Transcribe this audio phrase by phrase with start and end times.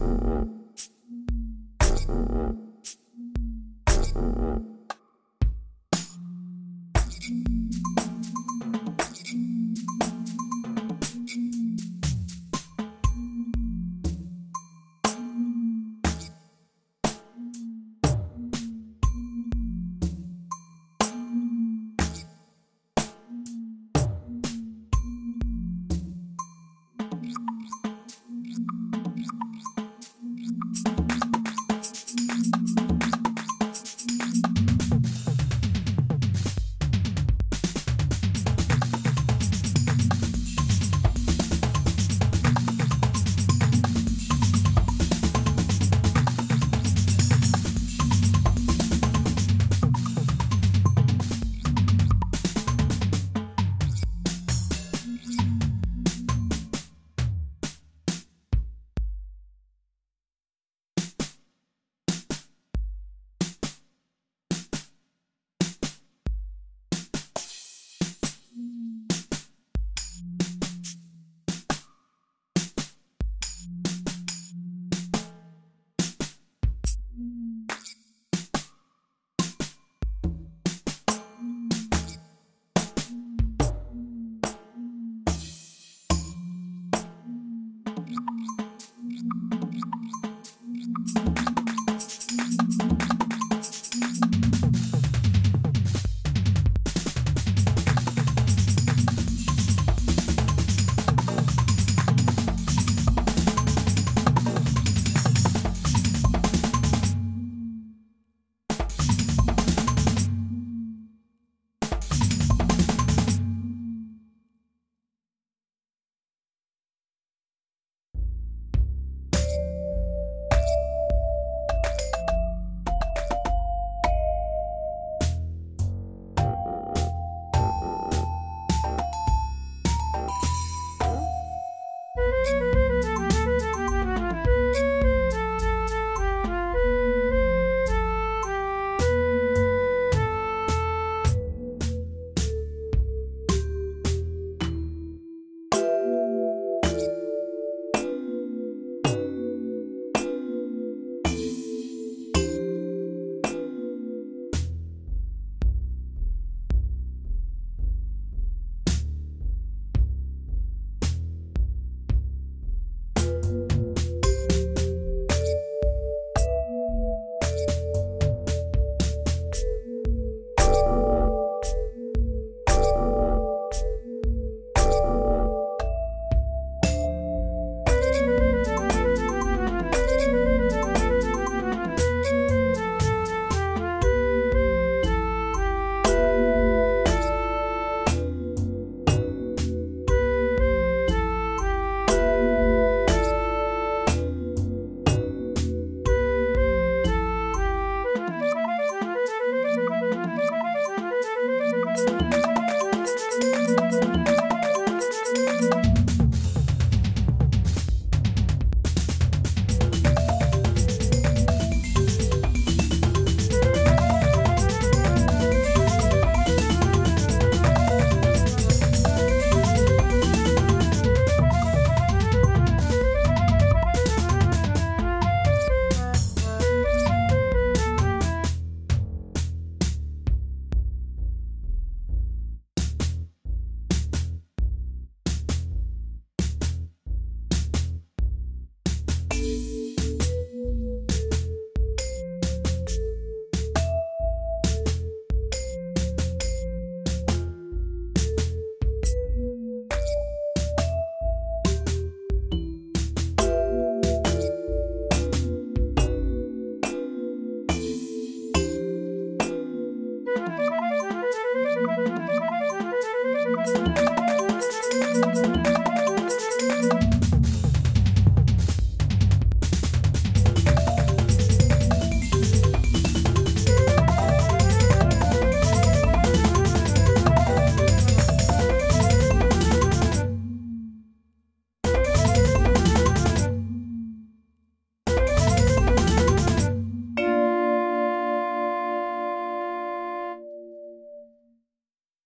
[0.00, 0.63] Mm-hmm.